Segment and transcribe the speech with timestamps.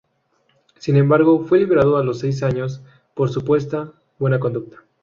[0.79, 2.81] Sin embargo fue liberado a los seis años
[3.13, 4.83] por supuesta "buena conducta".